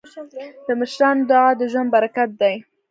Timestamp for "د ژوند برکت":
1.59-2.29